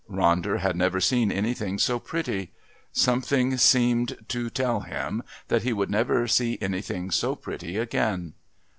[0.09, 2.51] Ronder had never seen anything so pretty;
[2.91, 8.33] something seemed to tell him that he would never see anything so pretty again.